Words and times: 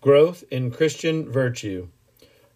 Growth 0.00 0.44
in 0.50 0.70
Christian 0.70 1.30
Virtue. 1.30 1.88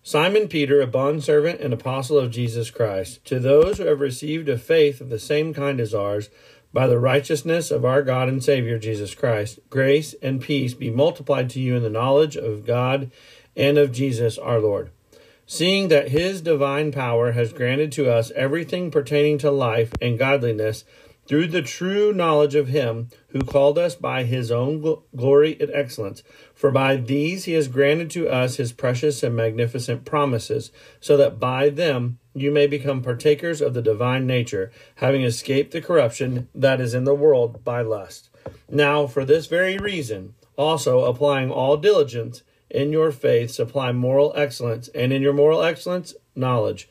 Simon 0.03 0.49
Peter, 0.49 0.81
a 0.81 0.87
bondservant 0.87 1.61
and 1.61 1.75
apostle 1.75 2.19
of 2.19 2.31
Jesus 2.31 2.71
Christ, 2.71 3.23
to 3.27 3.39
those 3.39 3.77
who 3.77 3.85
have 3.85 4.01
received 4.01 4.49
a 4.49 4.57
faith 4.57 5.03
of 5.03 5.11
the 5.11 5.19
same 5.19 5.53
kind 5.53 5.79
as 5.79 5.95
ours, 5.95 6.31
by 6.73 6.87
the 6.87 6.99
righteousness 6.99 7.71
of 7.71 7.85
our 7.85 8.03
God 8.03 8.31
and 8.31 8.43
Savior 8.43 8.79
Jesus 8.79 9.15
Christ, 9.15 9.59
grace 9.69 10.15
and 10.23 10.41
peace 10.41 10.73
be 10.73 10.89
multiplied 10.89 11.51
to 11.51 11.61
you 11.61 11.77
in 11.77 11.83
the 11.83 11.91
knowledge 11.91 12.35
of 12.35 12.65
God 12.65 13.11
and 13.55 13.77
of 13.77 13.93
Jesus 13.93 14.39
our 14.39 14.59
Lord. 14.59 14.91
Seeing 15.45 15.89
that 15.89 16.09
his 16.09 16.41
divine 16.41 16.93
power 16.93 17.33
has 17.33 17.53
granted 17.53 17.93
to 17.93 18.11
us 18.11 18.31
everything 18.31 18.91
pertaining 18.91 19.37
to 19.39 19.51
life 19.51 19.93
and 20.01 20.19
godliness, 20.19 20.87
through 21.27 21.47
the 21.49 21.63
true 21.63 22.13
knowledge 22.13 22.55
of 22.55 22.69
him 22.69 23.09
who 23.29 23.41
called 23.41 23.79
us 23.79 23.95
by 23.95 24.25
his 24.25 24.51
own 24.51 24.83
gl- 24.83 25.03
glory 25.17 25.57
and 25.61 25.71
excellence. 25.73 26.23
For 26.55 26.71
by 26.71 26.97
these 26.97 27.45
he 27.45 27.53
has 27.55 27.69
granted 27.69 28.11
to 28.11 28.29
us 28.29 28.57
his 28.57 28.73
precious 28.73 29.23
and 29.23 29.35
magnificent 29.35 30.05
promises, 30.05 30.71
so 31.01 31.17
that 31.17 31.41
by 31.41 31.71
them 31.71 32.19
you 32.35 32.51
may 32.51 32.67
become 32.67 33.03
partakers 33.03 33.61
of 33.61 33.75
the 33.75 33.83
divine 33.83 34.27
nature, 34.27 34.71
having 34.97 35.23
escaped 35.23 35.73
the 35.73 35.81
corruption 35.81 36.49
that 36.55 36.81
is 36.81 36.95
in 36.95 37.05
the 37.05 37.15
world 37.15 37.65
by 37.65 37.81
lust. 37.81 38.31
Now, 38.71 39.07
for 39.07 39.25
this 39.25 39.47
very 39.47 39.79
reason, 39.79 40.35
also 40.57 41.05
applying 41.05 41.51
all 41.51 41.77
diligence 41.77 42.43
in 42.71 42.93
your 42.93 43.13
faith, 43.13 43.51
supply 43.51 43.93
moral 43.93 44.33
excellence, 44.37 44.89
and 44.89 45.13
in 45.13 45.23
your 45.23 45.33
moral 45.33 45.63
excellence, 45.63 46.15
knowledge 46.35 46.89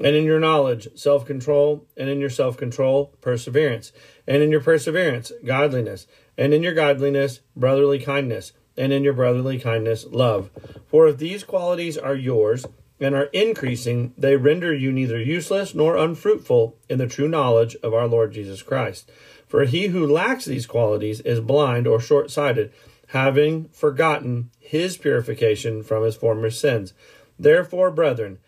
and 0.00 0.16
in 0.16 0.24
your 0.24 0.40
knowledge, 0.40 0.88
self 0.94 1.24
control, 1.24 1.86
and 1.96 2.08
in 2.08 2.20
your 2.20 2.30
self 2.30 2.56
control, 2.56 3.14
perseverance, 3.20 3.92
and 4.26 4.42
in 4.42 4.50
your 4.50 4.60
perseverance, 4.60 5.32
godliness, 5.44 6.06
and 6.36 6.52
in 6.52 6.62
your 6.62 6.74
godliness, 6.74 7.40
brotherly 7.54 7.98
kindness, 7.98 8.52
and 8.76 8.92
in 8.92 9.04
your 9.04 9.12
brotherly 9.12 9.58
kindness, 9.58 10.04
love. 10.10 10.50
For 10.86 11.08
if 11.08 11.18
these 11.18 11.44
qualities 11.44 11.96
are 11.96 12.16
yours 12.16 12.66
and 13.00 13.14
are 13.14 13.24
increasing, 13.32 14.14
they 14.16 14.36
render 14.36 14.74
you 14.74 14.92
neither 14.92 15.20
useless 15.20 15.74
nor 15.74 15.96
unfruitful 15.96 16.76
in 16.88 16.98
the 16.98 17.06
true 17.06 17.28
knowledge 17.28 17.76
of 17.82 17.94
our 17.94 18.08
Lord 18.08 18.32
Jesus 18.32 18.62
Christ. 18.62 19.10
For 19.46 19.64
he 19.64 19.88
who 19.88 20.06
lacks 20.06 20.44
these 20.44 20.66
qualities 20.66 21.20
is 21.20 21.40
blind 21.40 21.86
or 21.86 22.00
short 22.00 22.30
sighted, 22.30 22.72
having 23.08 23.68
forgotten 23.68 24.50
his 24.58 24.96
purification 24.96 25.82
from 25.82 26.02
his 26.02 26.16
former 26.16 26.50
sins. 26.50 26.94
Therefore, 27.38 27.90
brethren, 27.90 28.38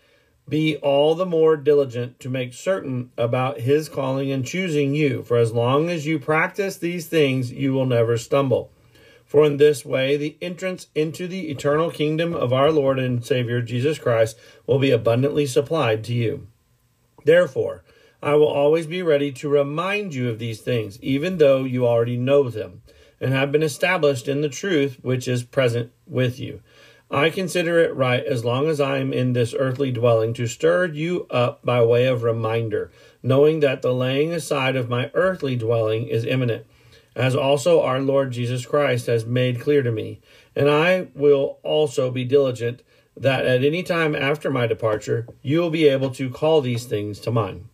be 0.49 0.77
all 0.77 1.13
the 1.13 1.25
more 1.25 1.57
diligent 1.57 2.19
to 2.21 2.29
make 2.29 2.53
certain 2.53 3.11
about 3.17 3.59
his 3.59 3.89
calling 3.89 4.31
and 4.31 4.45
choosing 4.45 4.95
you. 4.95 5.23
For 5.23 5.37
as 5.37 5.51
long 5.51 5.89
as 5.89 6.05
you 6.05 6.19
practice 6.19 6.77
these 6.77 7.07
things, 7.07 7.51
you 7.51 7.73
will 7.73 7.85
never 7.85 8.17
stumble. 8.17 8.71
For 9.25 9.43
in 9.43 9.57
this 9.57 9.83
way, 9.83 10.15
the 10.15 10.37
entrance 10.41 10.87
into 10.95 11.27
the 11.27 11.49
eternal 11.49 11.91
kingdom 11.91 12.33
of 12.33 12.53
our 12.53 12.71
Lord 12.71 12.97
and 12.97 13.25
Savior 13.25 13.61
Jesus 13.61 13.99
Christ 13.99 14.37
will 14.65 14.79
be 14.79 14.91
abundantly 14.91 15.45
supplied 15.45 16.05
to 16.05 16.13
you. 16.13 16.47
Therefore, 17.25 17.83
I 18.23 18.35
will 18.35 18.47
always 18.47 18.87
be 18.87 19.01
ready 19.01 19.33
to 19.33 19.49
remind 19.49 20.15
you 20.15 20.29
of 20.29 20.39
these 20.39 20.61
things, 20.61 20.97
even 21.01 21.37
though 21.37 21.65
you 21.65 21.85
already 21.85 22.15
know 22.15 22.49
them, 22.49 22.83
and 23.19 23.33
have 23.33 23.51
been 23.51 23.63
established 23.63 24.29
in 24.29 24.39
the 24.41 24.49
truth 24.49 24.97
which 25.01 25.27
is 25.27 25.43
present 25.43 25.91
with 26.07 26.39
you. 26.39 26.61
I 27.09 27.29
consider 27.29 27.79
it 27.79 27.95
right, 27.95 28.23
as 28.23 28.43
long 28.43 28.67
as 28.67 28.81
I 28.81 28.97
am 28.97 29.13
in 29.13 29.31
this 29.31 29.55
earthly 29.57 29.91
dwelling, 29.91 30.33
to 30.33 30.45
stir 30.45 30.87
you 30.87 31.25
up 31.29 31.63
by 31.63 31.81
way 31.83 32.05
of 32.05 32.23
reminder, 32.23 32.91
knowing 33.23 33.61
that 33.61 33.81
the 33.81 33.93
laying 33.93 34.33
aside 34.33 34.75
of 34.75 34.89
my 34.89 35.09
earthly 35.13 35.55
dwelling 35.55 36.07
is 36.07 36.25
imminent, 36.25 36.65
as 37.15 37.33
also 37.33 37.81
our 37.81 38.01
Lord 38.01 38.31
Jesus 38.31 38.65
Christ 38.65 39.07
has 39.07 39.25
made 39.25 39.61
clear 39.61 39.81
to 39.83 39.91
me. 39.91 40.19
And 40.53 40.69
I 40.69 41.07
will 41.15 41.59
also 41.63 42.11
be 42.11 42.25
diligent 42.25 42.83
that 43.15 43.45
at 43.45 43.63
any 43.63 43.83
time 43.83 44.15
after 44.15 44.51
my 44.51 44.67
departure 44.67 45.27
you 45.41 45.59
will 45.59 45.69
be 45.69 45.87
able 45.87 46.11
to 46.11 46.29
call 46.29 46.61
these 46.61 46.85
things 46.85 47.19
to 47.21 47.31
mind. 47.31 47.69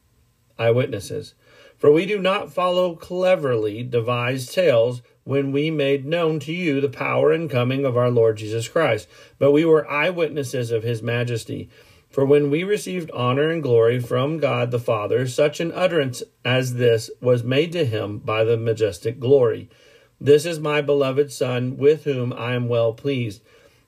Eyewitnesses. 0.59 1.33
For 1.77 1.91
we 1.91 2.05
do 2.05 2.19
not 2.19 2.53
follow 2.53 2.95
cleverly 2.95 3.83
devised 3.83 4.53
tales 4.53 5.01
when 5.23 5.51
we 5.51 5.71
made 5.71 6.05
known 6.05 6.39
to 6.39 6.53
you 6.53 6.81
the 6.81 6.89
power 6.89 7.31
and 7.31 7.49
coming 7.49 7.85
of 7.85 7.97
our 7.97 8.09
Lord 8.09 8.37
Jesus 8.37 8.67
Christ. 8.67 9.07
But 9.39 9.51
we 9.51 9.65
were 9.65 9.89
eyewitnesses 9.89 10.71
of 10.71 10.83
his 10.83 11.01
majesty. 11.01 11.69
For 12.09 12.25
when 12.25 12.51
we 12.51 12.63
received 12.63 13.09
honor 13.11 13.49
and 13.49 13.63
glory 13.63 13.99
from 13.99 14.37
God 14.37 14.69
the 14.69 14.79
Father, 14.79 15.27
such 15.27 15.59
an 15.59 15.71
utterance 15.73 16.21
as 16.45 16.75
this 16.75 17.09
was 17.19 17.43
made 17.43 17.71
to 17.71 17.85
him 17.85 18.19
by 18.19 18.43
the 18.43 18.57
majestic 18.57 19.19
glory. 19.19 19.69
This 20.21 20.45
is 20.45 20.59
my 20.59 20.81
beloved 20.81 21.31
Son, 21.31 21.75
with 21.75 22.03
whom 22.03 22.31
I 22.31 22.53
am 22.53 22.69
well 22.69 22.93
pleased. 22.93 23.41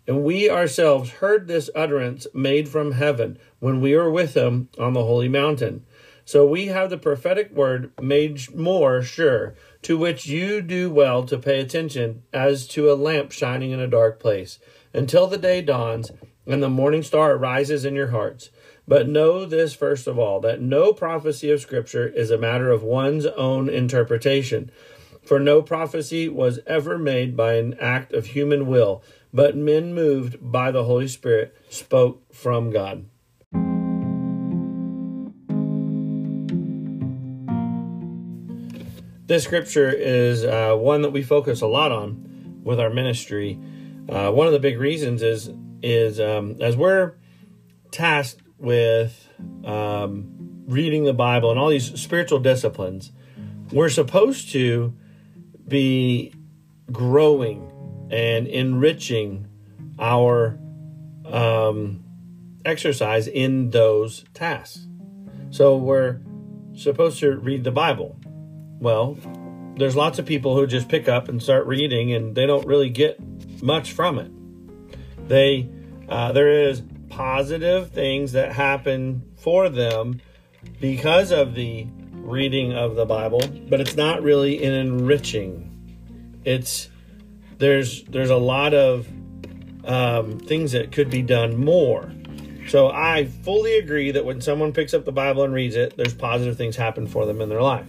And 0.07 0.23
we 0.23 0.49
ourselves 0.49 1.09
heard 1.11 1.47
this 1.47 1.69
utterance 1.75 2.27
made 2.33 2.67
from 2.67 2.93
heaven 2.93 3.37
when 3.59 3.79
we 3.79 3.95
were 3.95 4.11
with 4.11 4.35
him 4.35 4.69
on 4.79 4.93
the 4.93 5.03
holy 5.03 5.29
mountain. 5.29 5.85
So 6.25 6.47
we 6.47 6.67
have 6.67 6.89
the 6.89 6.97
prophetic 6.97 7.51
word 7.51 7.91
made 8.01 8.55
more 8.55 9.03
sure, 9.03 9.53
to 9.85 9.99
which 9.99 10.25
you 10.25 10.63
do 10.63 10.89
well 10.89 11.23
to 11.23 11.37
pay 11.37 11.59
attention 11.59 12.23
as 12.33 12.65
to 12.65 12.91
a 12.91 12.95
lamp 12.95 13.31
shining 13.31 13.69
in 13.69 13.79
a 13.79 13.87
dark 13.87 14.19
place, 14.19 14.57
until 14.95 15.27
the 15.27 15.37
day 15.37 15.61
dawns 15.61 16.11
and 16.47 16.63
the 16.63 16.67
morning 16.67 17.03
star 17.03 17.33
arises 17.33 17.85
in 17.85 17.93
your 17.93 18.07
hearts. 18.07 18.49
But 18.87 19.07
know 19.07 19.45
this 19.45 19.75
first 19.75 20.07
of 20.07 20.17
all, 20.17 20.39
that 20.39 20.59
no 20.59 20.91
prophecy 20.91 21.51
of 21.51 21.61
Scripture 21.61 22.07
is 22.07 22.31
a 22.31 22.37
matter 22.37 22.71
of 22.71 22.81
one's 22.81 23.27
own 23.27 23.69
interpretation. 23.69 24.71
For 25.23 25.39
no 25.39 25.61
prophecy 25.61 26.29
was 26.29 26.59
ever 26.65 26.97
made 26.97 27.37
by 27.37 27.57
an 27.57 27.75
act 27.79 28.11
of 28.11 28.25
human 28.25 28.65
will, 28.65 29.03
but 29.31 29.55
men 29.55 29.93
moved 29.93 30.37
by 30.41 30.71
the 30.71 30.85
Holy 30.85 31.07
Spirit 31.07 31.55
spoke 31.69 32.33
from 32.33 32.71
God. 32.71 33.05
This 39.27 39.43
scripture 39.43 39.89
is 39.89 40.43
uh, 40.43 40.75
one 40.75 41.01
that 41.01 41.09
we 41.09 41.23
focus 41.23 41.61
a 41.61 41.67
lot 41.67 41.91
on 41.91 42.61
with 42.63 42.79
our 42.79 42.91
ministry. 42.91 43.59
Uh, 44.07 44.29
one 44.31 44.45
of 44.45 44.53
the 44.53 44.59
big 44.59 44.79
reasons 44.79 45.23
is 45.23 45.49
is 45.81 46.19
um, 46.19 46.61
as 46.61 46.77
we're 46.77 47.13
tasked 47.89 48.43
with 48.59 49.27
um, 49.63 50.63
reading 50.67 51.05
the 51.05 51.13
Bible 51.13 51.49
and 51.49 51.59
all 51.59 51.69
these 51.69 51.99
spiritual 51.99 52.39
disciplines, 52.39 53.11
we're 53.71 53.89
supposed 53.89 54.51
to 54.51 54.93
be 55.67 56.31
growing 56.91 57.71
and 58.11 58.45
enriching 58.47 59.47
our 59.97 60.59
um, 61.25 62.03
exercise 62.63 63.27
in 63.27 63.71
those 63.71 64.23
tasks. 64.35 64.85
So 65.49 65.77
we're 65.77 66.19
supposed 66.75 67.19
to 67.21 67.37
read 67.37 67.63
the 67.63 67.71
Bible. 67.71 68.19
Well, 68.79 69.17
there's 69.77 69.95
lots 69.95 70.19
of 70.19 70.25
people 70.25 70.55
who 70.55 70.67
just 70.67 70.87
pick 70.87 71.07
up 71.07 71.27
and 71.29 71.41
start 71.41 71.65
reading 71.65 72.13
and 72.13 72.35
they 72.35 72.45
don't 72.45 72.65
really 72.65 72.89
get 72.89 73.19
much 73.61 73.91
from 73.91 74.19
it. 74.19 74.31
They 75.27 75.69
uh, 76.07 76.31
there 76.33 76.51
is 76.51 76.83
positive 77.09 77.91
things 77.91 78.33
that 78.33 78.51
happen 78.51 79.23
for 79.37 79.69
them 79.69 80.21
because 80.79 81.31
of 81.31 81.55
the 81.55 81.87
reading 82.13 82.73
of 82.73 82.95
the 82.95 83.05
Bible, 83.05 83.41
but 83.69 83.79
it's 83.79 83.95
not 83.95 84.21
really 84.21 84.63
an 84.63 84.73
enriching. 84.73 85.71
It's 86.43 86.89
there's 87.57 88.03
there's 88.03 88.29
a 88.29 88.37
lot 88.37 88.73
of 88.73 89.07
um, 89.85 90.39
things 90.39 90.71
that 90.73 90.91
could 90.91 91.09
be 91.09 91.21
done 91.21 91.57
more. 91.57 92.11
So 92.67 92.89
I 92.89 93.25
fully 93.25 93.77
agree 93.77 94.11
that 94.11 94.25
when 94.25 94.41
someone 94.41 94.73
picks 94.73 94.93
up 94.93 95.05
the 95.05 95.11
Bible 95.11 95.43
and 95.43 95.53
reads 95.53 95.75
it, 95.75 95.95
there's 95.97 96.15
positive 96.15 96.57
things 96.57 96.75
happen 96.75 97.05
for 97.07 97.25
them 97.25 97.39
in 97.41 97.49
their 97.49 97.61
life. 97.61 97.87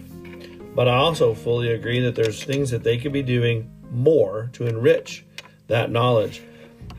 But 0.77 0.87
I 0.87 0.93
also 0.93 1.33
fully 1.33 1.71
agree 1.71 2.01
that 2.01 2.13
there's 2.13 2.43
things 2.43 2.69
that 2.69 2.83
they 2.83 2.99
could 2.99 3.11
be 3.11 3.23
doing 3.23 3.67
more 3.89 4.51
to 4.53 4.67
enrich 4.67 5.25
that 5.65 5.89
knowledge. 5.89 6.43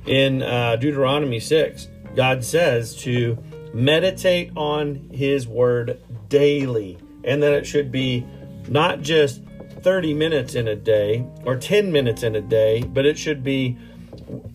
In 0.04 0.42
uh, 0.42 0.74
Deuteronomy 0.74 1.38
6, 1.38 1.86
God 2.16 2.42
says 2.42 2.96
to 3.02 3.38
meditate 3.72 4.50
on 4.56 5.08
His 5.12 5.46
Word 5.46 6.00
daily, 6.28 6.98
and 7.22 7.40
that 7.40 7.52
it 7.52 7.68
should 7.68 7.92
be 7.92 8.26
not 8.66 9.00
just 9.00 9.42
30 9.82 10.12
minutes 10.12 10.56
in 10.56 10.66
a 10.66 10.74
day 10.74 11.24
or 11.44 11.54
10 11.54 11.92
minutes 11.92 12.24
in 12.24 12.34
a 12.34 12.40
day, 12.40 12.82
but 12.82 13.06
it 13.06 13.16
should 13.16 13.44
be 13.44 13.78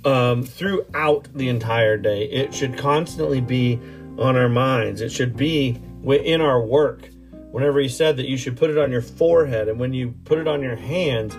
um, 0.03 0.43
throughout 0.43 1.29
the 1.33 1.47
entire 1.47 1.95
day. 1.95 2.25
It 2.25 2.53
should 2.53 2.77
constantly 2.77 3.39
be 3.39 3.79
on 4.17 4.35
our 4.35 4.49
minds. 4.49 4.99
It 4.99 5.13
should 5.13 5.37
be 5.37 5.81
in 6.05 6.41
our 6.41 6.61
work. 6.61 7.07
Whenever 7.53 7.79
he 7.79 7.88
said 7.88 8.17
that 8.17 8.27
you 8.27 8.35
should 8.35 8.57
put 8.57 8.71
it 8.71 8.79
on 8.79 8.91
your 8.91 9.03
forehead, 9.03 9.67
and 9.67 9.79
when 9.79 9.94
you 9.94 10.15
put 10.25 10.39
it 10.39 10.47
on 10.47 10.63
your 10.63 10.75
hands, 10.75 11.38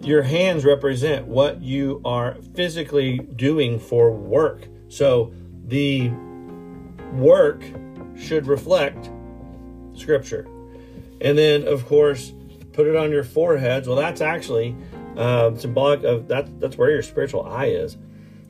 your 0.00 0.22
hands 0.22 0.64
represent 0.64 1.26
what 1.26 1.60
you 1.60 2.00
are 2.02 2.38
physically 2.54 3.18
doing 3.36 3.78
for 3.78 4.10
work. 4.10 4.66
So 4.88 5.34
the 5.66 6.08
work 7.12 7.62
should 8.16 8.46
reflect 8.46 9.10
scripture. 9.92 10.48
And 11.20 11.36
then, 11.36 11.68
of 11.68 11.84
course, 11.84 12.32
put 12.72 12.86
it 12.86 12.96
on 12.96 13.10
your 13.10 13.22
foreheads. 13.22 13.86
Well, 13.86 13.98
that's 13.98 14.22
actually 14.22 14.74
um, 15.18 15.58
symbolic 15.58 16.04
of 16.04 16.28
that. 16.28 16.58
That's 16.58 16.78
where 16.78 16.90
your 16.90 17.02
spiritual 17.02 17.44
eye 17.44 17.66
is. 17.66 17.98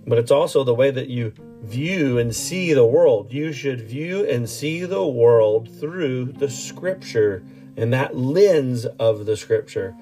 But 0.06 0.19
it's 0.19 0.30
also 0.30 0.62
the 0.62 0.76
way 0.76 0.92
that 0.92 1.08
you 1.08 1.32
view 1.60 2.19
and 2.19 2.34
see 2.34 2.72
the 2.72 2.87
world. 2.87 3.32
You 3.32 3.52
should 3.52 3.81
view 3.81 4.26
and 4.28 4.49
see 4.49 4.84
the 4.84 5.06
world 5.06 5.69
through 5.81 6.32
the 6.32 6.49
scripture 6.50 7.43
and 7.76 7.93
that 7.93 8.16
lens 8.16 8.87
of 8.99 9.25
the 9.25 9.37
scripture. 9.37 9.94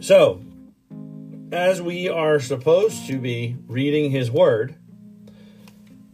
So, 0.00 0.42
as 1.50 1.82
we 1.82 2.08
are 2.08 2.38
supposed 2.38 3.06
to 3.08 3.18
be 3.18 3.56
reading 3.66 4.10
his 4.10 4.30
word, 4.30 4.76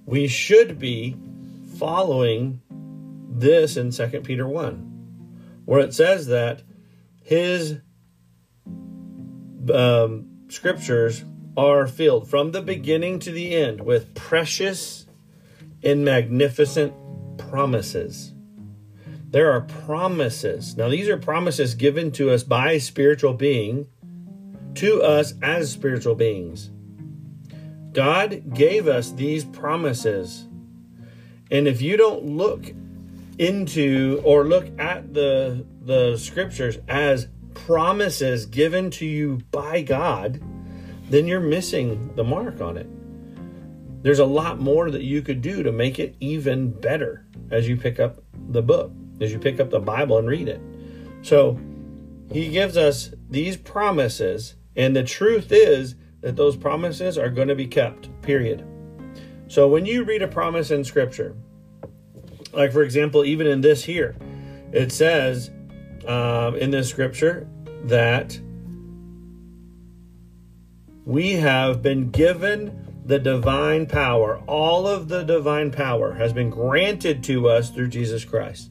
we 0.07 0.27
should 0.29 0.79
be 0.79 1.17
following 1.77 2.63
this 3.29 3.77
in 3.77 3.91
2 3.91 4.21
Peter 4.23 4.47
1, 4.47 5.63
where 5.65 5.81
it 5.81 5.95
says 5.95 6.27
that 6.29 6.63
his 7.23 7.79
um, 9.73 10.29
scriptures 10.49 11.25
are 11.57 11.87
filled 11.87 12.29
from 12.29 12.53
the 12.53 12.63
beginning 12.63 13.19
to 13.21 13.31
the 13.31 13.55
end 13.55 13.83
with 13.83 14.15
precious 14.15 15.07
and 15.83 16.05
magnificent 16.05 16.95
promises. 17.39 18.33
There 19.29 19.51
are 19.51 19.63
promises. 19.63 20.77
Now, 20.77 20.89
these 20.89 21.09
are 21.09 21.17
promises 21.17 21.75
given 21.75 22.13
to 22.13 22.31
us 22.31 22.43
by 22.43 22.79
spiritual 22.79 23.35
being 23.35 23.87
to 24.75 25.03
us 25.03 25.35
as 25.43 25.71
spiritual 25.71 26.15
beings. 26.15 26.71
God 27.93 28.55
gave 28.55 28.89
us 28.89 29.11
these 29.13 29.45
promises. 29.45 30.47
And 31.51 31.69
if 31.69 31.83
you 31.83 31.97
don't 31.97 32.25
look 32.25 32.73
into 33.39 34.21
or 34.25 34.45
look 34.45 34.69
at 34.79 35.13
the 35.15 35.67
the 35.83 36.17
scriptures 36.17 36.79
as 36.89 37.29
promises 37.55 38.47
given 38.47 38.91
to 38.91 39.07
you 39.07 39.41
by 39.51 39.83
God, 39.83 40.41
then 41.11 41.27
you're 41.27 41.41
missing 41.41 42.11
the 42.15 42.25
mark 42.25 42.61
on 42.61 42.77
it. 42.77 42.87
There's 44.03 44.19
a 44.19 44.27
lot 44.27 44.61
more 44.61 44.91
that 44.91 45.03
you 45.03 45.23
could 45.23 45.43
do 45.43 45.63
to 45.63 45.73
make 45.73 45.99
it 45.99 46.17
even 46.21 46.71
better 46.71 47.27
as 47.51 47.69
you 47.69 47.77
pick 47.77 48.01
up 48.01 48.23
the 48.49 48.63
book, 48.63 48.93
as 49.21 49.33
you 49.33 49.39
pick 49.39 49.61
up 49.61 49.71
the 49.71 49.81
Bible 49.81 50.19
and 50.19 50.29
read 50.29 50.49
it. 50.49 50.61
So, 51.23 51.59
he 52.33 52.49
gives 52.49 52.77
us 52.77 53.13
these 53.29 53.57
promises, 53.57 54.55
and 54.75 54.97
the 54.97 55.05
truth 55.05 55.53
is 55.53 55.97
that 56.23 56.35
those 56.35 56.57
promises 56.57 57.19
are 57.19 57.29
going 57.29 57.49
to 57.49 57.55
be 57.55 57.67
kept, 57.67 58.09
period. 58.23 58.65
So, 59.49 59.69
when 59.69 59.87
you 59.87 60.05
read 60.05 60.23
a 60.23 60.29
promise 60.29 60.71
in 60.71 60.83
Scripture, 60.83 61.37
like 62.53 62.73
for 62.73 62.83
example, 62.83 63.25
even 63.25 63.47
in 63.47 63.61
this 63.61 63.85
here, 63.85 64.17
it 64.73 64.93
says 64.93 65.51
um, 66.07 66.57
in 66.57 66.71
this 66.71 66.89
scripture 66.89 67.47
that 67.85 68.39
we 71.05 71.33
have 71.33 71.83
been 71.83 72.11
given 72.11 72.93
the 73.05 73.19
divine 73.19 73.87
power. 73.87 74.39
All 74.47 74.87
of 74.87 75.09
the 75.09 75.25
divine 75.25 75.71
power 75.71 76.15
has 76.15 76.33
been 76.33 76.51
granted 76.51 77.25
to 77.25 77.49
us 77.49 77.71
through 77.71 77.89
Jesus 77.89 78.25
Christ. 78.25 78.71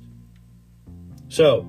So, 1.28 1.66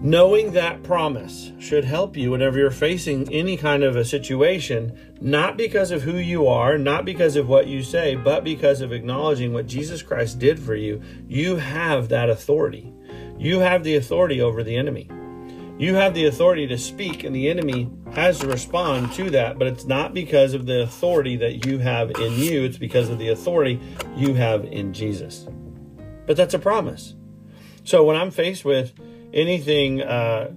knowing 0.00 0.52
that 0.52 0.82
promise 0.84 1.52
should 1.58 1.84
help 1.84 2.16
you 2.16 2.30
whenever 2.30 2.58
you're 2.58 2.70
facing 2.70 3.32
any 3.32 3.56
kind 3.56 3.82
of 3.82 3.96
a 3.96 4.04
situation, 4.04 5.16
not 5.20 5.56
because 5.56 5.90
of 5.90 6.02
who 6.02 6.16
you 6.16 6.46
are, 6.46 6.78
not 6.78 7.04
because 7.04 7.34
of 7.34 7.48
what 7.48 7.66
you 7.66 7.82
say, 7.82 8.14
but 8.14 8.44
because 8.44 8.80
of 8.80 8.92
acknowledging 8.92 9.52
what 9.52 9.66
Jesus 9.66 10.02
Christ 10.02 10.38
did 10.38 10.58
for 10.60 10.76
you. 10.76 11.02
You 11.26 11.56
have 11.56 12.08
that 12.10 12.30
authority. 12.30 12.92
You 13.38 13.60
have 13.60 13.82
the 13.82 13.96
authority 13.96 14.40
over 14.40 14.62
the 14.62 14.76
enemy. 14.76 15.08
You 15.78 15.94
have 15.94 16.12
the 16.12 16.26
authority 16.26 16.66
to 16.66 16.76
speak, 16.76 17.22
and 17.22 17.34
the 17.34 17.48
enemy 17.48 17.88
has 18.12 18.40
to 18.40 18.48
respond 18.48 19.12
to 19.12 19.30
that, 19.30 19.58
but 19.58 19.68
it's 19.68 19.84
not 19.84 20.12
because 20.12 20.52
of 20.52 20.66
the 20.66 20.82
authority 20.82 21.36
that 21.36 21.66
you 21.66 21.78
have 21.78 22.10
in 22.10 22.32
you, 22.32 22.64
it's 22.64 22.78
because 22.78 23.08
of 23.08 23.18
the 23.18 23.28
authority 23.28 23.80
you 24.16 24.34
have 24.34 24.64
in 24.64 24.92
Jesus. 24.92 25.46
But 26.26 26.36
that's 26.36 26.54
a 26.54 26.58
promise. 26.58 27.14
So 27.84 28.02
when 28.02 28.16
I'm 28.16 28.32
faced 28.32 28.64
with 28.64 28.92
anything 29.32 30.02
uh, 30.02 30.50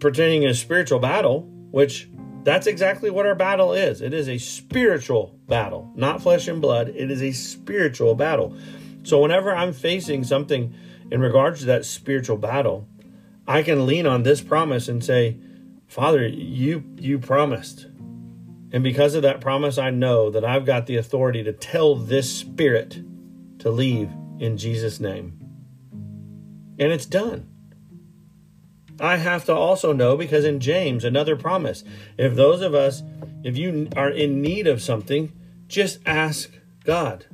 pertaining 0.00 0.42
to 0.42 0.48
a 0.48 0.54
spiritual 0.54 0.98
battle, 0.98 1.42
which 1.70 2.08
that's 2.42 2.66
exactly 2.66 3.10
what 3.10 3.26
our 3.26 3.34
battle 3.34 3.74
is. 3.74 4.00
It 4.00 4.14
is 4.14 4.28
a 4.28 4.38
spiritual 4.38 5.38
battle, 5.46 5.92
not 5.94 6.22
flesh 6.22 6.48
and 6.48 6.60
blood. 6.60 6.88
It 6.88 7.10
is 7.10 7.22
a 7.22 7.32
spiritual 7.32 8.14
battle. 8.14 8.56
So 9.02 9.20
whenever 9.20 9.54
I'm 9.54 9.72
facing 9.72 10.24
something 10.24 10.74
in 11.10 11.20
regards 11.20 11.60
to 11.60 11.66
that 11.66 11.84
spiritual 11.84 12.38
battle, 12.38 12.88
I 13.50 13.64
can 13.64 13.84
lean 13.84 14.06
on 14.06 14.22
this 14.22 14.40
promise 14.40 14.86
and 14.86 15.04
say, 15.04 15.36
Father, 15.88 16.24
you 16.24 16.84
you 16.96 17.18
promised. 17.18 17.88
And 18.72 18.84
because 18.84 19.16
of 19.16 19.22
that 19.22 19.40
promise, 19.40 19.76
I 19.76 19.90
know 19.90 20.30
that 20.30 20.44
I've 20.44 20.64
got 20.64 20.86
the 20.86 20.94
authority 20.94 21.42
to 21.42 21.52
tell 21.52 21.96
this 21.96 22.32
spirit 22.32 23.02
to 23.58 23.68
leave 23.68 24.08
in 24.38 24.56
Jesus' 24.56 25.00
name. 25.00 25.36
And 26.78 26.92
it's 26.92 27.06
done. 27.06 27.48
I 29.00 29.16
have 29.16 29.44
to 29.46 29.52
also 29.52 29.92
know 29.92 30.16
because 30.16 30.44
in 30.44 30.60
James, 30.60 31.04
another 31.04 31.34
promise, 31.34 31.82
if 32.16 32.36
those 32.36 32.60
of 32.60 32.72
us, 32.72 33.02
if 33.42 33.56
you 33.56 33.88
are 33.96 34.10
in 34.10 34.40
need 34.40 34.68
of 34.68 34.80
something, 34.80 35.32
just 35.66 35.98
ask 36.06 36.52
God. 36.84 37.26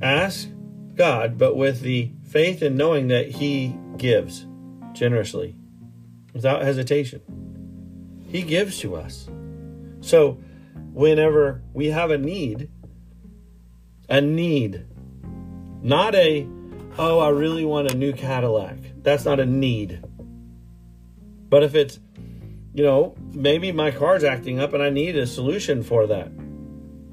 Ask 0.00 0.48
God, 0.94 1.36
but 1.36 1.56
with 1.56 1.82
the 1.82 2.12
faith 2.26 2.62
and 2.62 2.78
knowing 2.78 3.08
that 3.08 3.32
He 3.32 3.76
gives 3.98 4.46
generously, 4.94 5.56
without 6.32 6.62
hesitation. 6.62 7.20
He 8.26 8.42
gives 8.42 8.78
to 8.80 8.96
us. 8.96 9.28
So, 10.00 10.40
whenever 10.92 11.62
we 11.72 11.88
have 11.88 12.10
a 12.10 12.18
need, 12.18 12.70
a 14.08 14.20
need, 14.20 14.86
not 15.82 16.14
a, 16.14 16.46
oh, 16.98 17.18
I 17.18 17.28
really 17.30 17.64
want 17.64 17.90
a 17.90 17.96
new 17.96 18.12
Cadillac. 18.12 18.78
That's 19.02 19.24
not 19.24 19.40
a 19.40 19.46
need. 19.46 20.02
But 21.48 21.62
if 21.62 21.74
it's, 21.74 22.00
you 22.72 22.82
know, 22.82 23.14
maybe 23.32 23.70
my 23.70 23.90
car's 23.90 24.24
acting 24.24 24.58
up 24.58 24.72
and 24.72 24.82
I 24.82 24.90
need 24.90 25.16
a 25.16 25.26
solution 25.26 25.82
for 25.82 26.06
that. 26.08 26.32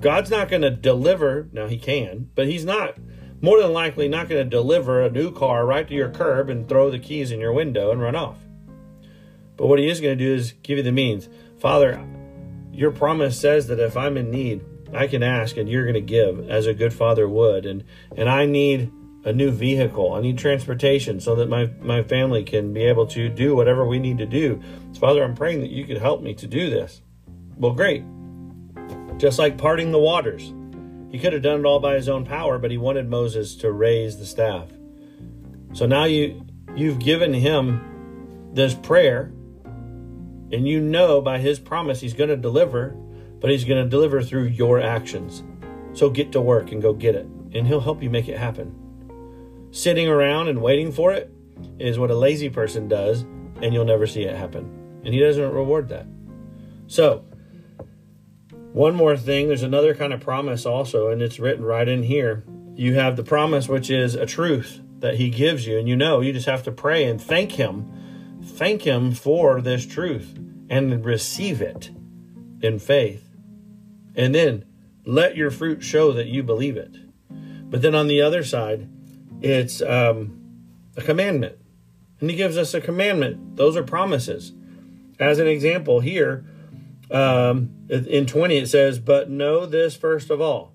God's 0.02 0.32
not 0.32 0.50
going 0.50 0.64
to 0.64 0.72
deliver, 0.72 1.48
now 1.52 1.68
He 1.68 1.78
can, 1.78 2.30
but 2.34 2.48
He's 2.48 2.66
not, 2.66 2.96
more 3.42 3.62
than 3.62 3.74
likely, 3.74 4.08
not 4.08 4.30
going 4.30 4.44
to 4.44 4.50
deliver 4.50 5.02
a 5.02 5.10
new 5.10 5.32
car 5.32 5.66
right 5.66 5.88
to 5.88 5.94
your 5.94 6.10
curb 6.10 6.50
and 6.50 6.70
throw 6.70 6.92
the 6.92 7.00
keys 7.00 7.32
in 7.32 7.40
your 7.40 7.54
window 7.54 7.92
and 7.92 8.02
run 8.02 8.16
off. 8.16 8.38
But 9.58 9.68
what 9.68 9.80
He 9.80 9.90
is 9.90 10.00
going 10.00 10.18
to 10.18 10.24
do 10.24 10.34
is 10.34 10.54
give 10.64 10.78
you 10.78 10.84
the 10.84 10.92
means. 10.92 11.28
Father, 11.60 12.04
your 12.72 12.92
promise 12.92 13.40
says 13.40 13.68
that 13.68 13.80
if 13.80 13.98
I'm 13.98 14.18
in 14.18 14.32
need, 14.32 14.64
I 14.94 15.08
can 15.08 15.24
ask 15.24 15.58
and 15.58 15.70
you're 15.70 15.84
going 15.84 15.94
to 15.96 16.02
give 16.02 16.50
as 16.50 16.68
a 16.68 16.74
good 16.74 16.94
father 16.94 17.28
would. 17.28 17.66
And, 17.66 17.84
and 18.16 18.30
I 18.30 18.46
need 18.46 18.92
a 19.24 19.32
new 19.32 19.52
vehicle. 19.52 20.14
I 20.14 20.22
need 20.22 20.38
transportation 20.38 21.20
so 21.20 21.36
that 21.36 21.50
my, 21.50 21.70
my 21.82 22.04
family 22.04 22.44
can 22.44 22.74
be 22.74 22.84
able 22.84 23.08
to 23.08 23.30
do 23.30 23.56
whatever 23.56 23.86
we 23.86 24.00
need 24.00 24.18
to 24.18 24.26
do. 24.26 24.62
Father, 25.00 25.24
I'm 25.24 25.36
praying 25.36 25.62
that 25.62 25.70
you 25.70 25.86
could 25.86 25.98
help 25.98 26.22
me 26.22 26.34
to 26.36 26.48
do 26.48 26.70
this. 26.70 27.02
Well, 27.56 27.74
great. 27.74 28.04
Just 29.18 29.38
like 29.38 29.58
parting 29.58 29.92
the 29.92 30.00
waters. 30.00 30.54
He 31.12 31.20
could 31.20 31.34
have 31.34 31.42
done 31.42 31.60
it 31.60 31.66
all 31.66 31.80
by 31.80 31.96
his 31.96 32.08
own 32.08 32.26
power, 32.26 32.58
but 32.58 32.72
he 32.72 32.78
wanted 32.78 33.10
Moses 33.10 33.56
to 33.58 33.72
raise 33.72 34.18
the 34.18 34.26
staff. 34.26 34.70
So 35.74 35.86
now 35.86 36.06
you 36.06 36.46
you've 36.76 37.00
given 37.00 37.34
him 37.34 38.50
this 38.54 38.74
prayer, 38.74 39.34
and 39.66 40.68
you 40.68 40.80
know 40.80 41.22
by 41.22 41.40
his 41.40 41.60
promise 41.60 42.00
he's 42.00 42.14
going 42.14 42.30
to 42.30 42.38
deliver, 42.38 42.96
but 43.40 43.50
he's 43.50 43.66
going 43.66 43.84
to 43.84 43.90
deliver 43.90 44.22
through 44.22 44.46
your 44.46 44.80
actions. 44.80 45.44
So 45.94 46.10
get 46.10 46.32
to 46.32 46.42
work 46.42 46.72
and 46.72 46.82
go 46.82 46.94
get 46.94 47.16
it, 47.16 47.26
and 47.54 47.68
he'll 47.68 47.82
help 47.82 48.02
you 48.02 48.10
make 48.10 48.30
it 48.30 48.38
happen. 48.38 48.74
Sitting 49.72 50.08
around 50.08 50.48
and 50.48 50.62
waiting 50.62 50.92
for 50.92 51.12
it 51.14 51.34
is 51.80 52.00
what 52.00 52.12
a 52.12 52.16
lazy 52.16 52.50
person 52.50 52.88
does, 52.88 53.24
and 53.62 53.74
you'll 53.74 53.86
never 53.86 54.08
see 54.08 54.24
it 54.24 54.36
happen. 54.36 55.02
And 55.04 55.14
he 55.14 55.20
doesn't 55.20 55.52
reward 55.52 55.90
that. 55.90 56.06
So, 56.88 57.26
one 58.74 58.96
more 58.96 59.18
thing 59.18 59.48
there's 59.48 59.64
another 59.64 59.94
kind 59.94 60.14
of 60.14 60.22
promise 60.22 60.66
also, 60.66 61.10
and 61.10 61.22
it's 61.22 61.40
written 61.40 61.66
right 61.66 61.88
in 61.88 62.04
here. 62.04 62.44
You 62.76 62.96
have 62.96 63.18
the 63.18 63.24
promise, 63.24 63.68
which 63.68 63.90
is 63.90 64.16
a 64.16 64.26
truth 64.26 64.82
that 65.00 65.16
he 65.16 65.30
gives 65.30 65.68
you, 65.68 65.78
and 65.78 65.90
you 65.90 65.96
know 65.96 66.22
you 66.22 66.32
just 66.32 66.46
have 66.46 66.64
to 66.64 66.72
pray 66.72 67.04
and 67.06 67.22
thank 67.22 67.54
him. 67.54 67.92
Thank 68.44 68.84
him 68.84 69.14
for 69.14 69.62
this 69.62 69.86
truth 69.86 70.38
and 70.70 71.06
receive 71.06 71.62
it 71.62 71.92
in 72.62 72.80
faith. 72.80 73.36
And 74.16 74.34
then 74.34 74.66
let 75.06 75.36
your 75.36 75.52
fruit 75.52 75.84
show 75.84 76.14
that 76.14 76.28
you 76.28 76.44
believe 76.44 76.78
it. 76.78 76.96
But 77.30 77.82
then 77.82 77.94
on 77.94 78.08
the 78.08 78.22
other 78.22 78.44
side, 78.44 78.90
it's 79.42 79.82
um, 79.82 80.40
a 80.96 81.02
commandment. 81.02 81.58
And 82.20 82.30
he 82.30 82.36
gives 82.36 82.58
us 82.58 82.74
a 82.74 82.82
commandment. 82.82 83.58
Those 83.58 83.76
are 83.76 83.84
promises. 83.84 84.54
As 85.20 85.40
an 85.40 85.48
example, 85.48 86.00
here 86.00 86.46
um, 87.12 87.88
in 87.90 88.26
20, 88.26 88.58
it 88.58 88.68
says, 88.68 89.00
But 89.00 89.30
know 89.30 89.66
this 89.66 89.96
first 89.96 90.30
of 90.30 90.42
all. 90.42 90.74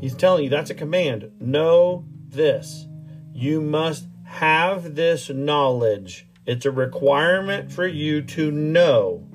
He's 0.00 0.14
telling 0.14 0.44
you 0.44 0.50
that's 0.50 0.70
a 0.70 0.74
command. 0.74 1.32
Know 1.40 2.04
this. 2.28 2.86
You 3.32 3.60
must 3.60 4.06
have 4.24 4.94
this 4.94 5.30
knowledge. 5.30 6.26
It's 6.46 6.66
a 6.66 6.70
requirement 6.70 7.72
for 7.72 7.86
you 7.86 8.22
to 8.22 8.50
know. 8.50 9.26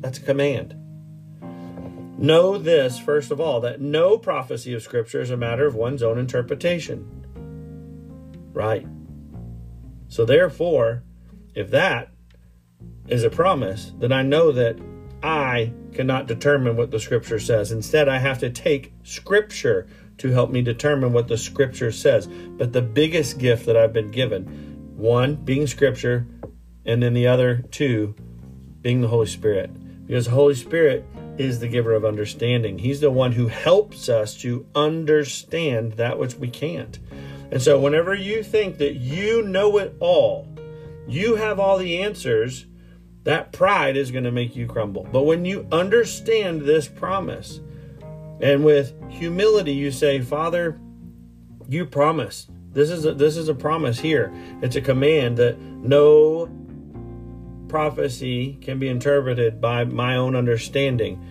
That's 0.00 0.18
a 0.18 0.22
command. 0.22 0.76
Know 2.18 2.58
this, 2.58 2.98
first 2.98 3.30
of 3.30 3.40
all, 3.40 3.60
that 3.60 3.80
no 3.80 4.18
prophecy 4.18 4.74
of 4.74 4.82
Scripture 4.82 5.20
is 5.20 5.30
a 5.30 5.36
matter 5.36 5.66
of 5.66 5.74
one's 5.74 6.02
own 6.02 6.18
interpretation 6.18 7.22
right? 8.52 8.86
So, 10.08 10.24
therefore, 10.24 11.02
if 11.54 11.70
that 11.70 12.10
is 13.08 13.24
a 13.24 13.30
promise, 13.30 13.92
then 13.98 14.12
I 14.12 14.22
know 14.22 14.52
that 14.52 14.78
I 15.22 15.72
cannot 15.92 16.26
determine 16.26 16.76
what 16.76 16.90
the 16.90 17.00
scripture 17.00 17.38
says. 17.38 17.72
Instead, 17.72 18.08
I 18.08 18.18
have 18.18 18.38
to 18.40 18.50
take 18.50 18.92
scripture 19.04 19.86
to 20.18 20.30
help 20.30 20.50
me 20.50 20.62
determine 20.62 21.12
what 21.12 21.28
the 21.28 21.38
scripture 21.38 21.92
says. 21.92 22.26
But 22.26 22.72
the 22.72 22.82
biggest 22.82 23.38
gift 23.38 23.66
that 23.66 23.76
I've 23.76 23.92
been 23.92 24.10
given, 24.10 24.94
one 24.96 25.36
being 25.36 25.66
scripture, 25.66 26.26
and 26.84 27.02
then 27.02 27.14
the 27.14 27.26
other 27.26 27.64
two 27.70 28.14
being 28.80 29.00
the 29.00 29.08
Holy 29.08 29.26
Spirit. 29.26 29.70
Because 30.06 30.26
the 30.26 30.32
Holy 30.32 30.54
Spirit 30.54 31.04
is 31.38 31.60
the 31.60 31.68
giver 31.68 31.94
of 31.94 32.04
understanding. 32.04 32.78
He's 32.78 33.00
the 33.00 33.10
one 33.10 33.32
who 33.32 33.48
helps 33.48 34.08
us 34.08 34.36
to 34.42 34.66
understand 34.74 35.92
that 35.94 36.18
which 36.18 36.34
we 36.34 36.48
can't. 36.48 36.98
And 37.50 37.62
so, 37.62 37.78
whenever 37.78 38.14
you 38.14 38.42
think 38.42 38.78
that 38.78 38.94
you 38.94 39.42
know 39.42 39.78
it 39.78 39.94
all, 40.00 40.48
you 41.06 41.36
have 41.36 41.60
all 41.60 41.78
the 41.78 42.02
answers, 42.02 42.66
that 43.24 43.52
pride 43.52 43.96
is 43.96 44.10
going 44.10 44.24
to 44.24 44.32
make 44.32 44.56
you 44.56 44.66
crumble. 44.66 45.06
But 45.10 45.22
when 45.22 45.44
you 45.44 45.66
understand 45.70 46.62
this 46.62 46.88
promise, 46.88 47.60
and 48.40 48.64
with 48.64 48.92
humility, 49.08 49.72
you 49.72 49.92
say, 49.92 50.20
Father, 50.20 50.80
you 51.68 51.86
promised. 51.86 52.50
This 52.72 52.90
is 52.90 53.04
a, 53.04 53.14
this 53.14 53.36
is 53.36 53.48
a 53.48 53.54
promise 53.54 54.00
here. 54.00 54.32
It's 54.62 54.76
a 54.76 54.80
command 54.80 55.36
that 55.36 55.58
no 55.58 56.50
prophecy 57.68 58.58
can 58.60 58.78
be 58.78 58.88
interpreted 58.88 59.60
by 59.60 59.84
my 59.84 60.16
own 60.16 60.34
understanding. 60.34 61.24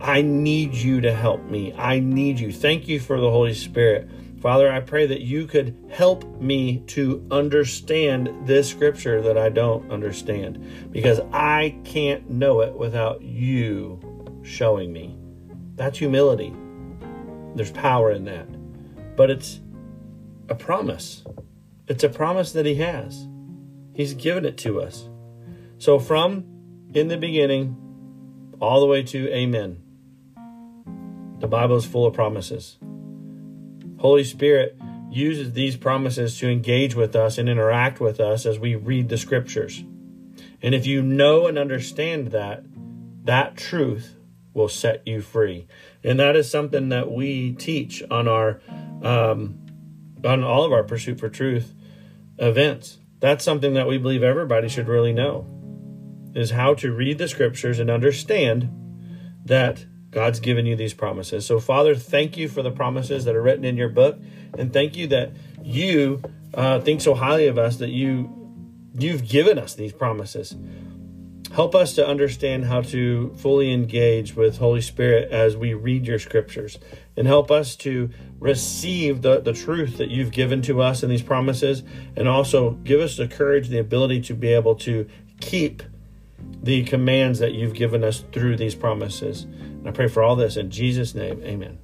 I 0.00 0.22
need 0.22 0.74
you 0.74 1.00
to 1.02 1.12
help 1.12 1.42
me. 1.44 1.72
I 1.74 2.00
need 2.00 2.38
you. 2.40 2.52
Thank 2.52 2.88
you 2.88 3.00
for 3.00 3.20
the 3.20 3.30
Holy 3.30 3.54
Spirit. 3.54 4.08
Father, 4.40 4.70
I 4.70 4.80
pray 4.80 5.06
that 5.06 5.22
you 5.22 5.46
could 5.46 5.76
help 5.90 6.24
me 6.40 6.80
to 6.88 7.26
understand 7.30 8.46
this 8.46 8.68
scripture 8.68 9.22
that 9.22 9.38
I 9.38 9.48
don't 9.48 9.90
understand 9.90 10.90
because 10.92 11.20
I 11.32 11.78
can't 11.84 12.28
know 12.28 12.60
it 12.60 12.74
without 12.74 13.22
you 13.22 13.98
showing 14.42 14.92
me. 14.92 15.16
That's 15.76 15.98
humility. 15.98 16.54
There's 17.54 17.72
power 17.72 18.12
in 18.12 18.24
that. 18.26 18.46
But 19.16 19.30
it's 19.30 19.60
a 20.48 20.54
promise. 20.54 21.24
It's 21.88 22.04
a 22.04 22.08
promise 22.08 22.52
that 22.52 22.66
He 22.66 22.74
has. 22.76 23.26
He's 23.94 24.12
given 24.12 24.44
it 24.44 24.58
to 24.58 24.80
us. 24.82 25.08
So, 25.78 25.98
from 25.98 26.44
in 26.94 27.08
the 27.08 27.16
beginning 27.16 27.76
all 28.60 28.80
the 28.80 28.86
way 28.86 29.02
to 29.02 29.28
Amen, 29.32 29.82
the 31.40 31.46
Bible 31.46 31.76
is 31.76 31.86
full 31.86 32.06
of 32.06 32.14
promises. 32.14 32.78
Holy 33.98 34.24
Spirit 34.24 34.78
uses 35.10 35.52
these 35.52 35.76
promises 35.76 36.38
to 36.38 36.48
engage 36.48 36.94
with 36.94 37.16
us 37.16 37.38
and 37.38 37.48
interact 37.48 38.00
with 38.00 38.20
us 38.20 38.44
as 38.44 38.58
we 38.58 38.74
read 38.74 39.08
the 39.08 39.18
scriptures. 39.18 39.82
And 40.62 40.74
if 40.74 40.86
you 40.86 41.02
know 41.02 41.46
and 41.46 41.58
understand 41.58 42.28
that, 42.28 42.64
that 43.24 43.56
truth 43.56 44.16
will 44.52 44.68
set 44.68 45.06
you 45.06 45.20
free. 45.20 45.66
And 46.02 46.18
that 46.20 46.36
is 46.36 46.50
something 46.50 46.88
that 46.88 47.10
we 47.10 47.52
teach 47.52 48.02
on 48.10 48.28
our 48.28 48.60
um, 49.02 49.60
on 50.24 50.42
all 50.42 50.64
of 50.64 50.72
our 50.72 50.82
pursuit 50.82 51.20
for 51.20 51.28
truth 51.28 51.74
events. 52.38 52.98
That's 53.20 53.44
something 53.44 53.74
that 53.74 53.86
we 53.86 53.98
believe 53.98 54.22
everybody 54.22 54.68
should 54.68 54.88
really 54.88 55.12
know 55.12 55.46
is 56.34 56.50
how 56.50 56.74
to 56.74 56.92
read 56.92 57.18
the 57.18 57.28
scriptures 57.28 57.78
and 57.78 57.90
understand 57.90 58.70
that 59.44 59.86
God's 60.10 60.40
given 60.40 60.66
you 60.66 60.76
these 60.76 60.94
promises. 60.94 61.44
So, 61.44 61.60
Father, 61.60 61.94
thank 61.94 62.36
you 62.36 62.48
for 62.48 62.62
the 62.62 62.70
promises 62.70 63.24
that 63.24 63.34
are 63.34 63.42
written 63.42 63.64
in 63.64 63.76
your 63.76 63.88
book, 63.88 64.18
and 64.56 64.72
thank 64.72 64.96
you 64.96 65.06
that 65.08 65.32
you 65.62 66.22
uh, 66.54 66.80
think 66.80 67.00
so 67.00 67.14
highly 67.14 67.48
of 67.48 67.58
us 67.58 67.76
that 67.76 67.90
you 67.90 68.32
you've 68.98 69.28
given 69.28 69.58
us 69.58 69.74
these 69.74 69.92
promises. 69.92 70.56
Help 71.52 71.74
us 71.74 71.94
to 71.94 72.06
understand 72.06 72.64
how 72.64 72.80
to 72.82 73.32
fully 73.36 73.72
engage 73.72 74.34
with 74.34 74.58
Holy 74.58 74.80
Spirit 74.80 75.30
as 75.30 75.56
we 75.56 75.74
read 75.74 76.06
your 76.06 76.18
scriptures, 76.18 76.78
and 77.16 77.26
help 77.26 77.50
us 77.50 77.76
to 77.76 78.10
receive 78.40 79.22
the, 79.22 79.40
the 79.40 79.52
truth 79.52 79.98
that 79.98 80.08
you've 80.08 80.32
given 80.32 80.60
to 80.62 80.82
us 80.82 81.02
in 81.02 81.10
these 81.10 81.22
promises, 81.22 81.82
and 82.16 82.28
also 82.28 82.72
give 82.84 83.00
us 83.00 83.16
the 83.16 83.28
courage, 83.28 83.68
the 83.68 83.78
ability 83.78 84.20
to 84.22 84.34
be 84.34 84.48
able 84.48 84.74
to 84.74 85.08
keep 85.40 85.82
the 86.62 86.84
commands 86.84 87.38
that 87.38 87.52
you've 87.52 87.74
given 87.74 88.02
us 88.02 88.24
through 88.32 88.56
these 88.56 88.74
promises. 88.74 89.46
I 89.88 89.92
pray 89.92 90.08
for 90.08 90.22
all 90.22 90.36
this 90.36 90.56
in 90.56 90.70
Jesus' 90.70 91.14
name. 91.14 91.42
Amen. 91.42 91.78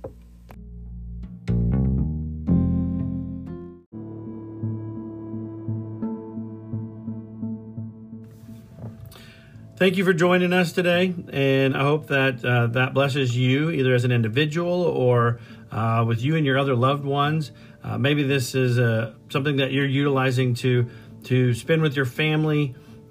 thank 9.83 9.97
you 9.97 10.05
for 10.05 10.13
joining 10.13 10.53
us 10.53 10.71
today, 10.71 11.13
and 11.33 11.77
I 11.77 11.81
hope 11.81 12.07
that 12.07 12.45
uh, 12.45 12.69
that 12.69 12.95
blesses 12.95 13.37
you 13.37 13.69
either 13.71 13.93
as 13.95 14.05
an 14.05 14.13
individual 14.13 14.85
or 14.85 15.41
uh, 15.73 16.05
with 16.07 16.23
you 16.23 16.37
and 16.37 16.47
your 16.47 16.57
other 16.57 16.77
loved 16.77 17.05
ones. 17.05 17.51
Uh, 17.83 17.99
maybe 17.99 18.23
this 18.23 18.55
is 18.55 18.79
uh, 18.79 19.13
something 19.29 19.57
that 19.57 19.73
you're 19.73 19.85
utilizing 19.85 20.55
to 20.55 20.89
to 21.25 21.53
spend 21.53 21.83
with 21.83 21.97
your 21.97 22.05
family. 22.05 22.77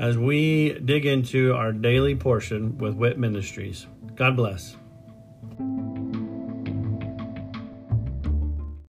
as 0.00 0.16
we 0.16 0.72
dig 0.78 1.04
into 1.04 1.54
our 1.54 1.72
daily 1.72 2.16
portion 2.16 2.78
with 2.78 2.94
WIT 2.94 3.18
Ministries. 3.18 3.86
God 4.16 4.34
bless. 4.34 4.76